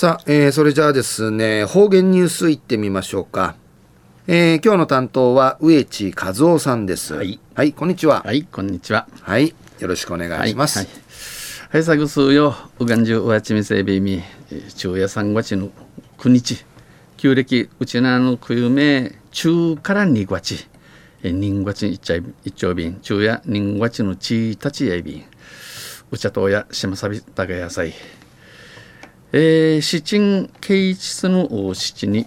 [0.00, 3.54] さあ、えー、それじゃあですね、方言ニュースいってみましょうか。
[4.26, 7.12] えー、今日の担当は植地和夫さんです。
[7.12, 8.22] はい、はい、こんにちは。
[8.24, 9.06] はい、こんにちは。
[9.20, 10.78] はい、よろしくお願いします。
[10.78, 10.88] はい、
[11.68, 14.22] はい、さぐすよ、うがんじゅうわちみせびみ、
[14.74, 15.68] 昼夜三月の
[16.16, 16.64] 九日、
[17.18, 20.66] 旧暦うちなのくゆめ、中から二月、
[21.22, 25.24] 人月一丁一丁便、昼夜人月のちたちやびん、
[26.10, 27.92] うちゃとやしまさびたがやさい。
[29.32, 32.26] えー、七鎮慶一の七に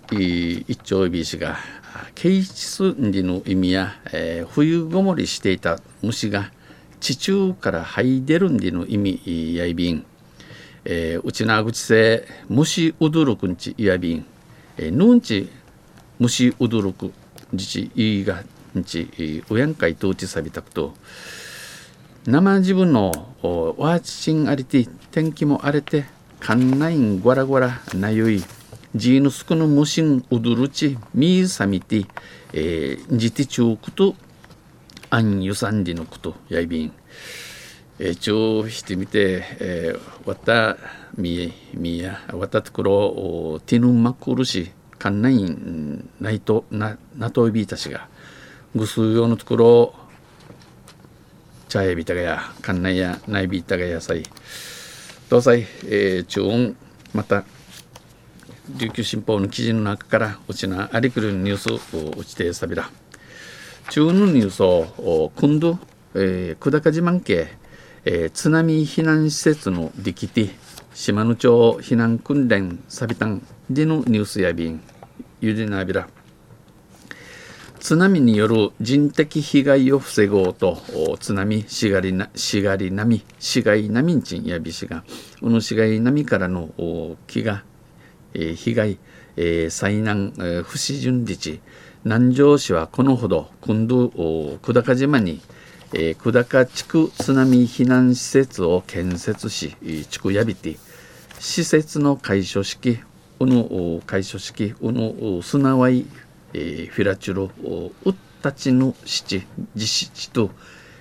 [0.69, 1.57] 一丁びしが
[2.15, 6.49] 慶一里の意味や、えー、冬ごもりしていた虫が
[7.01, 10.05] 地中から這い出るんでの意味やいびん、
[10.85, 14.25] えー、うちなぐちせ虫うどろくんちやびん、
[14.77, 15.49] えー、ぬんち
[16.19, 17.11] 虫うどろく
[17.53, 18.45] じちいが
[18.79, 20.93] んちうやんかいとうちさびたくと
[22.25, 23.11] 生自分の
[23.77, 26.05] ワーチチンありて天気も荒れて
[26.43, 28.43] かんないんごらごらなゆい
[28.93, 32.07] ジーヌスクのムシンウドルチミーサミティ、
[32.51, 34.13] えー、ジティチュークト
[35.09, 36.91] アンユサンディのことやいびん、
[37.97, 40.75] えー、ちょうしてみて、えー、わた
[41.17, 48.09] みみやわたところティヌマクルシかんないんないとななといびいたしが
[48.75, 49.93] ぐすうようのところ
[51.69, 54.23] 茶やびたがやかんないやないびいたがやさい
[55.33, 56.75] 東西、えー、中音
[57.11, 57.43] また
[58.77, 62.87] 琉球新報の記事の中からうちなありくるニュースをうちてさびら。
[63.89, 65.79] 中のニュースを今度、
[66.13, 67.47] えー、久高島県、
[68.05, 70.51] えー、津波避難施設の力て
[70.93, 74.83] 島野町避難訓練サビタンでのニュースやびん
[75.41, 76.07] ゆでなびら。
[77.83, 80.77] 津波による人的被害を防ごうと
[81.19, 85.03] 津波しがりなしがり波しがい波んちんやびしが
[85.41, 86.69] うぬしがい波からの
[87.27, 87.65] 木が、
[88.33, 88.99] えー、被害、
[89.35, 91.59] えー、災難、えー、不死順日
[92.05, 94.07] 南城市はこのほど今度
[94.61, 95.41] 久高島に、
[95.91, 99.75] えー、久高地区津波避難施設を建設し
[100.09, 100.77] 地区やびて
[101.37, 102.99] 施設の開所式
[103.41, 106.05] うの開所式うのすなわい
[106.53, 110.51] えー、フィラチュロウッタチの七実施と、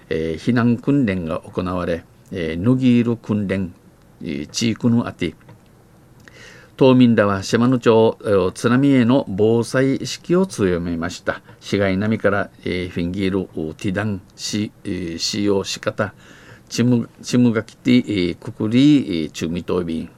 [0.09, 3.75] えー、避難訓練が行われ、えー、ヌギール訓練、
[4.23, 5.35] えー、地域のあて
[6.77, 8.19] 島民らは島野町
[8.55, 11.43] 津波への防災意識を強めました。
[11.61, 16.15] 市街並みから、えー、フィンギールティダンし、えー、使用し方
[16.69, 20.09] チムチムがきて、えー、くくり、えー、中未島便。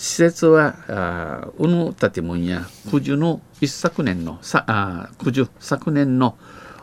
[0.00, 6.38] 施設はうぬ建物や九十の一昨年のさあ九十昨年の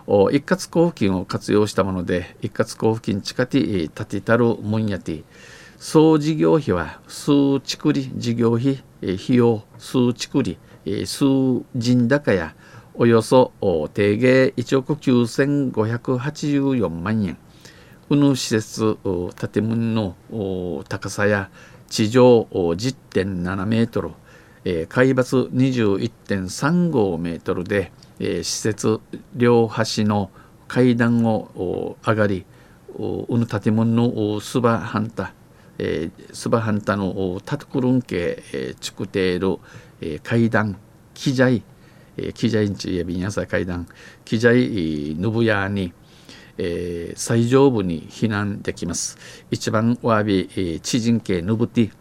[0.06, 5.24] 一括交付金を活用したもので一括交付金地下て建てたるもんやて。
[5.80, 10.58] 総事業費は数ちくり事業費費用数ちくり
[11.06, 11.26] 数
[11.76, 12.56] 人高や
[12.96, 13.52] およそ
[13.94, 17.38] 定芸1億9584万円。
[18.10, 18.98] うぬ施設
[19.52, 21.50] 建物の高さや
[21.90, 24.12] 地上10.7メートル、
[24.66, 29.00] えー、海抜21.35メートルで、えー、施設
[29.36, 30.30] 両端の
[30.68, 32.46] 階段を上がり
[32.98, 35.34] うぬ建物のスバハンタ、
[35.78, 39.60] えー、スバハンタのタトクルンケ、えー、チクテール、
[40.02, 40.78] えー、階段
[41.14, 41.64] キジャイ、
[42.18, 43.88] えー、キジャインチやビンヤサ階段
[44.26, 45.92] キジャイヌブヤに、えー、
[47.16, 49.18] 最上部に避難できます。
[49.52, 51.92] 一番わび、えー、知人系ぬぶて、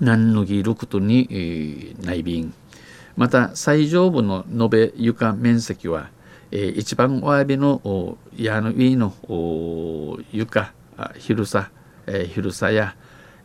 [0.00, 2.54] 何のぎることに、えー、内便。
[3.16, 6.10] また、最上部の延べ床面積は、
[6.50, 9.14] えー、一番わびの屋の上の
[10.32, 10.72] 床、
[11.18, 11.70] 広さ、
[12.06, 12.94] えー、広さや、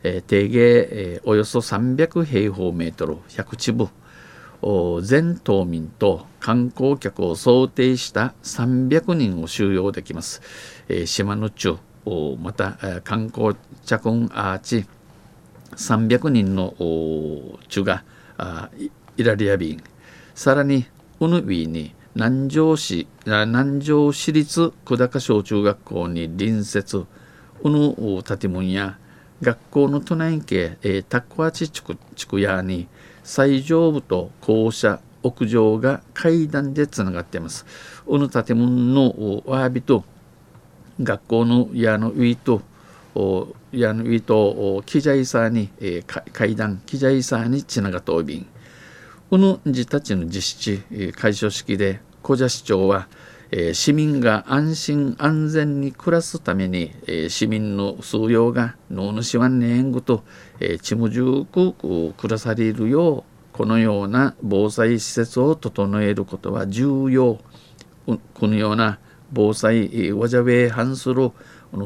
[0.02, 0.60] えー、定芸、
[0.90, 3.90] えー、およそ300平方メートル、100坪。
[5.02, 10.42] 全島民と観光客を想定した300人を収容できます。
[10.88, 11.78] えー、島の中
[12.40, 13.54] また観光
[13.84, 14.86] 着ンアーチ
[15.72, 16.74] 300人の
[17.68, 18.04] 中が
[19.16, 19.82] イラリア便
[20.34, 20.86] さらに
[21.20, 27.04] ウヌビーに南城市南城市立久高小中学校に隣接
[27.62, 28.98] ウヌ建物や
[29.42, 32.88] 学校の都内系、タコアチ地区屋に
[33.28, 37.66] 最上部と校舎屋上が階段でつながっています。
[38.06, 40.02] この建物のわびと
[40.98, 42.62] 学校の屋の上と
[43.70, 48.46] 屋の上と機材さに、えー、階段機材さにつながっておびん
[49.28, 53.08] この自たちの実施開所式で小社市長は、
[53.50, 60.22] えー、市民が安心安全に暮らすために、えー、市民の数用が脳主はねんぐと、
[60.60, 67.40] えー、ちむじゅうく暮らされるようこのような防災施設を整えることは重要。
[68.06, 68.98] このような
[69.32, 71.30] 防災わじゃべ反する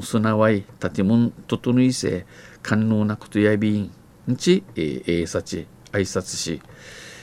[0.02, 2.26] すなわい建物整いせ
[2.62, 3.90] 官能なことやびん
[4.36, 6.62] ち、えー、さち挨拶し、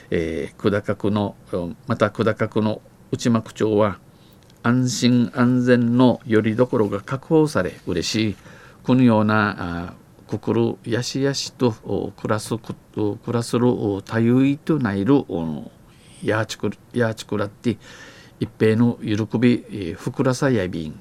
[0.09, 1.35] えー、久高区の
[1.87, 2.81] また久高区の
[3.11, 3.99] 内幕町は
[4.61, 8.35] 安心安全のよりどころが確保され嬉しい
[8.83, 9.93] このような
[10.27, 11.71] 心やしやしと
[12.17, 13.67] 暮らす暮らする
[14.05, 15.23] 多優とないる
[16.23, 17.77] やちくやちくらって
[18.39, 20.99] 一平の喜びふくらさやびん。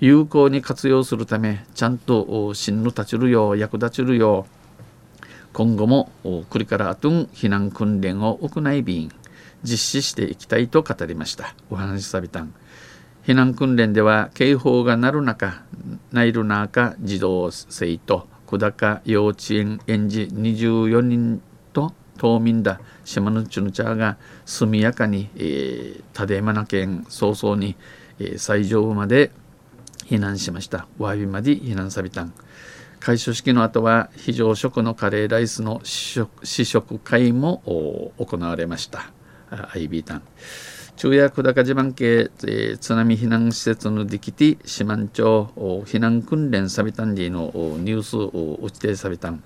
[0.00, 9.12] 有効に活用するためちゃんと進路立ちるよう役立ちるよう今後もこれからあとん避難訓練を行いびん。
[9.64, 11.54] 実施していきたいと語りました。
[11.70, 12.52] お話しさびたん。
[13.24, 15.62] 避難訓練では警報が鳴る中
[16.10, 21.40] ないる中児童生徒小高幼稚園園児24人
[21.72, 27.76] と島民だ島のちぬちゃが速やかに、えー、たでまな県早々に、
[28.18, 29.30] えー、最上部まで
[30.06, 30.86] 避難しました。
[30.98, 32.34] わびまで避難さびたん。
[33.00, 37.62] 開所式の後は非常食のカレーライスの試食会も
[38.18, 39.10] 行われました。
[39.50, 40.22] アイビータン。
[40.94, 49.42] 中夜久高地盤系、えー、津波避難施設のディキティ四万町避難訓練サビタンディのニュースを打ちてサビタン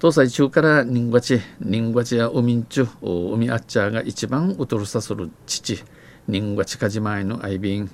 [0.00, 5.82] 東西中から人ガチ人ガチや海んちゅ海あっちゃが一番うとるさする父
[6.28, 7.90] 人ガチかじまいのアイビン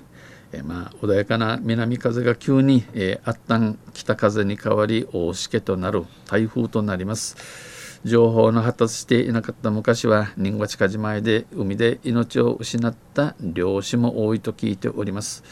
[0.53, 7.70] えまあ、穏やかな南風が急に、えー、あったん北風に変わり大しけとなる台風となります。
[8.03, 15.43] 情報の発達していなかった昔は人が近島へで海で命を失った漁師も多いと聞いております。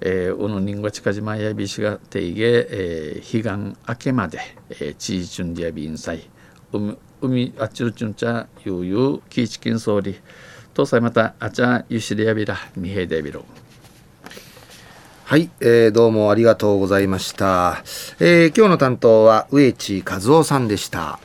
[0.00, 4.40] えー、おの人が近島やびしが定義、えー、彼岸明けまで、
[4.70, 6.28] えー、チーチュンディアビンサイ
[6.72, 10.18] 海海あっちるちゅんちゃゆうゆうキーチキン総理。
[10.72, 13.44] 東西またあちゃゆしでやびらみへでびろ
[15.24, 17.84] はい、えー、どうもありがとうございました、
[18.18, 21.20] えー、今日の担当は植地和夫さんでした。